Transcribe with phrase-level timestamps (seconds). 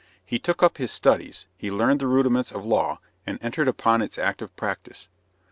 [0.25, 4.17] He took up his studies; he learned the rudiments of law and entered upon its
[4.17, 5.09] active practice.